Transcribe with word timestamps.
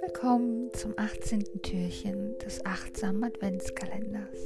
Willkommen 0.00 0.72
zum 0.72 0.94
18. 0.96 1.60
Türchen 1.60 2.38
des 2.38 2.64
achtsamen 2.64 3.24
Adventskalenders. 3.24 4.38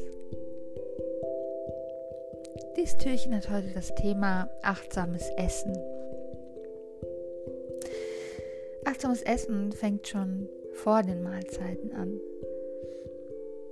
Dieses 2.76 2.96
Türchen 2.96 3.36
hat 3.36 3.48
heute 3.48 3.68
das 3.74 3.94
Thema 3.94 4.50
achtsames 4.62 5.22
Essen. 5.36 5.78
Achtsames 8.86 9.22
Essen 9.22 9.70
fängt 9.70 10.08
schon 10.08 10.48
vor 10.72 11.04
den 11.04 11.22
Mahlzeiten 11.22 11.92
an. 11.92 12.20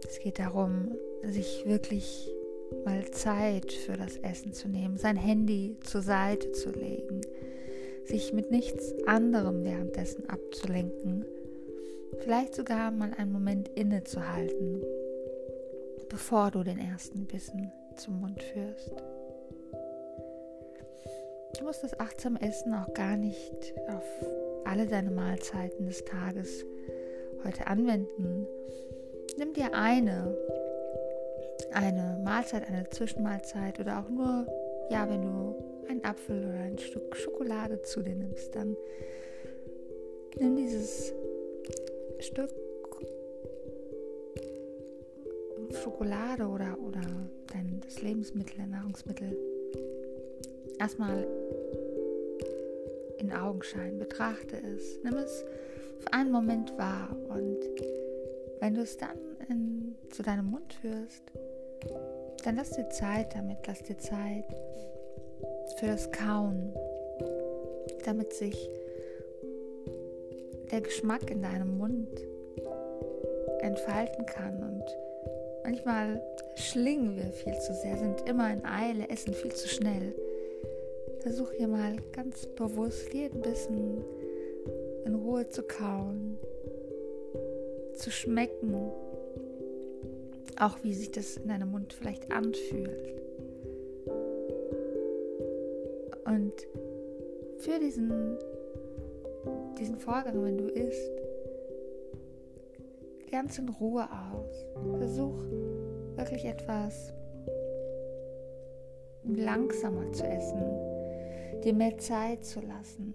Es 0.08 0.20
geht 0.20 0.38
darum, 0.38 0.96
sich 1.24 1.66
wirklich 1.66 2.32
mal 2.84 3.04
Zeit 3.10 3.72
für 3.72 3.96
das 3.96 4.16
Essen 4.18 4.52
zu 4.52 4.68
nehmen, 4.68 4.96
sein 4.96 5.16
Handy 5.16 5.76
zur 5.82 6.02
Seite 6.02 6.52
zu 6.52 6.70
legen, 6.70 7.20
sich 8.04 8.32
mit 8.32 8.50
nichts 8.50 8.94
anderem 9.06 9.64
währenddessen 9.64 10.28
abzulenken, 10.28 11.24
vielleicht 12.18 12.54
sogar 12.54 12.90
mal 12.90 13.12
einen 13.16 13.32
Moment 13.32 13.68
innezuhalten, 13.70 14.82
bevor 16.08 16.50
du 16.50 16.62
den 16.62 16.78
ersten 16.78 17.26
Bissen 17.26 17.72
zum 17.96 18.20
Mund 18.20 18.42
führst. 18.42 18.92
Du 21.58 21.64
musst 21.64 21.82
das 21.82 21.98
achtsame 21.98 22.40
Essen 22.42 22.74
auch 22.74 22.92
gar 22.94 23.16
nicht 23.16 23.74
auf 23.88 24.04
alle 24.64 24.86
deine 24.86 25.10
Mahlzeiten 25.10 25.86
des 25.86 26.04
Tages 26.04 26.64
heute 27.44 27.66
anwenden. 27.66 28.46
Nimm 29.38 29.52
dir 29.54 29.74
eine 29.74 30.36
eine 31.76 32.18
Mahlzeit, 32.24 32.66
eine 32.66 32.88
Zwischenmahlzeit 32.88 33.78
oder 33.78 34.00
auch 34.00 34.08
nur, 34.08 34.46
ja, 34.90 35.08
wenn 35.08 35.22
du 35.22 35.54
einen 35.88 36.04
Apfel 36.04 36.48
oder 36.48 36.60
ein 36.60 36.78
Stück 36.78 37.14
Schokolade 37.14 37.82
zu 37.82 38.02
dir 38.02 38.14
nimmst, 38.14 38.54
dann 38.54 38.76
nimm 40.38 40.56
dieses 40.56 41.12
Stück 42.20 42.50
Schokolade 45.82 46.46
oder, 46.46 46.78
oder 46.80 47.02
dein 47.52 47.80
das 47.84 48.00
Lebensmittel, 48.00 48.66
Nahrungsmittel 48.66 49.36
erstmal 50.78 51.26
in 53.18 53.32
Augenschein, 53.32 53.98
betrachte 53.98 54.56
es, 54.56 54.98
nimm 55.02 55.14
es 55.14 55.44
für 56.00 56.12
einen 56.12 56.30
Moment 56.30 56.76
wahr 56.78 57.14
und 57.28 57.58
wenn 58.60 58.74
du 58.74 58.80
es 58.80 58.96
dann 58.96 59.18
in, 59.48 59.94
zu 60.10 60.22
deinem 60.22 60.46
Mund 60.46 60.72
führst, 60.72 61.22
dann 62.44 62.56
lass 62.56 62.70
dir 62.70 62.88
Zeit 62.90 63.34
damit, 63.34 63.58
lass 63.66 63.82
dir 63.82 63.98
Zeit 63.98 64.44
für 65.78 65.86
das 65.86 66.10
Kauen, 66.12 66.74
damit 68.04 68.32
sich 68.32 68.70
der 70.70 70.80
Geschmack 70.80 71.30
in 71.30 71.42
deinem 71.42 71.76
Mund 71.78 72.08
entfalten 73.60 74.26
kann. 74.26 74.62
Und 74.62 74.84
manchmal 75.64 76.22
schlingen 76.54 77.16
wir 77.16 77.32
viel 77.32 77.58
zu 77.58 77.74
sehr, 77.74 77.96
sind 77.96 78.28
immer 78.28 78.52
in 78.52 78.64
Eile, 78.64 79.08
essen 79.08 79.34
viel 79.34 79.52
zu 79.52 79.68
schnell. 79.68 80.14
Versuch 81.20 81.50
hier 81.52 81.68
mal 81.68 81.96
ganz 82.12 82.46
bewusst 82.46 83.12
jeden 83.12 83.40
Bissen 83.40 84.04
in 85.04 85.14
Ruhe 85.14 85.48
zu 85.48 85.62
kauen, 85.62 86.38
zu 87.94 88.10
schmecken 88.10 88.90
auch 90.58 90.82
wie 90.82 90.94
sich 90.94 91.10
das 91.10 91.36
in 91.36 91.48
deinem 91.48 91.70
Mund 91.70 91.92
vielleicht 91.92 92.30
anfühlt. 92.32 93.14
Und 96.24 96.52
für 97.58 97.78
diesen, 97.78 98.36
diesen 99.78 99.96
Vorgang, 99.98 100.42
wenn 100.42 100.58
du 100.58 100.66
isst, 100.66 101.10
ganz 103.30 103.58
in 103.58 103.68
Ruhe 103.68 104.08
aus. 104.32 104.66
Versuch 104.98 105.38
wirklich 106.16 106.44
etwas 106.44 107.12
langsamer 109.24 110.10
zu 110.12 110.24
essen, 110.24 110.62
dir 111.64 111.74
mehr 111.74 111.98
Zeit 111.98 112.44
zu 112.44 112.60
lassen, 112.60 113.14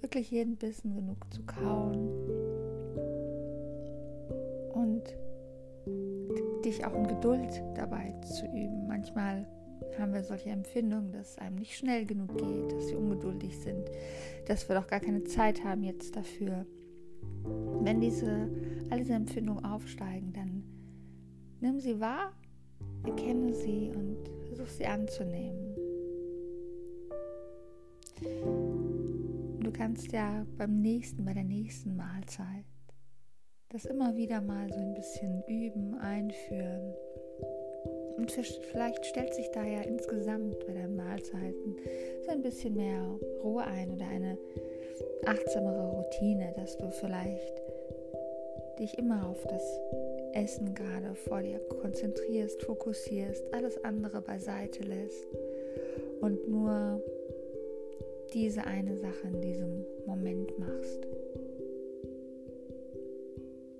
wirklich 0.00 0.30
jeden 0.30 0.56
Bissen 0.56 0.94
genug 0.94 1.18
zu 1.32 1.42
kauen 1.44 2.57
dich 6.68 6.84
auch 6.84 6.94
in 6.94 7.06
Geduld 7.06 7.62
dabei 7.74 8.12
zu 8.22 8.44
üben. 8.46 8.86
Manchmal 8.86 9.46
haben 9.98 10.12
wir 10.12 10.22
solche 10.22 10.50
Empfindungen, 10.50 11.12
dass 11.12 11.30
es 11.30 11.38
einem 11.38 11.56
nicht 11.56 11.76
schnell 11.76 12.04
genug 12.04 12.36
geht, 12.36 12.72
dass 12.72 12.90
wir 12.90 12.98
ungeduldig 12.98 13.58
sind, 13.58 13.90
dass 14.46 14.68
wir 14.68 14.76
doch 14.76 14.86
gar 14.86 15.00
keine 15.00 15.24
Zeit 15.24 15.64
haben 15.64 15.82
jetzt 15.82 16.14
dafür. 16.14 16.66
Wenn 17.80 18.00
diese, 18.00 18.48
all 18.90 18.98
diese 18.98 19.14
Empfindungen 19.14 19.64
aufsteigen, 19.64 20.32
dann 20.32 20.62
nimm 21.60 21.80
sie 21.80 21.98
wahr, 22.00 22.32
erkenne 23.04 23.54
sie 23.54 23.90
und 23.94 24.18
versuch 24.46 24.68
sie 24.68 24.86
anzunehmen. 24.86 25.74
Du 29.60 29.72
kannst 29.72 30.12
ja 30.12 30.44
beim 30.56 30.80
nächsten, 30.80 31.24
bei 31.24 31.34
der 31.34 31.44
nächsten 31.44 31.96
Mahlzeit 31.96 32.64
das 33.70 33.84
immer 33.84 34.16
wieder 34.16 34.40
mal 34.40 34.72
so 34.72 34.80
ein 34.80 34.94
bisschen 34.94 35.42
üben, 35.46 35.98
einführen. 36.00 36.94
Und 38.16 38.32
vielleicht 38.32 39.06
stellt 39.06 39.34
sich 39.34 39.48
da 39.50 39.62
ja 39.62 39.82
insgesamt 39.82 40.58
bei 40.66 40.72
deinen 40.72 40.96
Mahlzeiten 40.96 41.76
so 42.24 42.32
ein 42.32 42.42
bisschen 42.42 42.74
mehr 42.74 43.02
Ruhe 43.44 43.62
ein 43.64 43.92
oder 43.92 44.06
eine 44.08 44.38
achtsamere 45.26 45.90
Routine, 45.90 46.52
dass 46.56 46.76
du 46.78 46.90
vielleicht 46.90 47.62
dich 48.78 48.96
immer 48.98 49.28
auf 49.28 49.44
das 49.46 49.62
Essen 50.32 50.74
gerade 50.74 51.14
vor 51.14 51.42
dir 51.42 51.58
konzentrierst, 51.68 52.62
fokussierst, 52.62 53.52
alles 53.52 53.82
andere 53.84 54.20
beiseite 54.20 54.82
lässt 54.82 55.26
und 56.20 56.48
nur 56.48 57.02
diese 58.32 58.64
eine 58.64 58.96
Sache 58.96 59.28
in 59.32 59.40
diesem 59.40 59.84
Moment 60.06 60.58
machst 60.58 61.06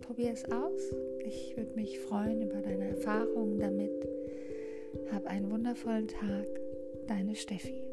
probier 0.09 0.33
es 0.33 0.51
aus. 0.51 0.81
Ich 1.27 1.55
würde 1.55 1.75
mich 1.75 2.01
freuen 2.01 2.41
über 2.41 2.63
deine 2.63 2.89
Erfahrungen 2.89 3.59
damit. 3.59 3.93
Hab 5.13 5.27
einen 5.27 5.51
wundervollen 5.51 6.09
Tag. 6.09 6.47
Deine 7.07 7.35
Steffi. 7.35 7.88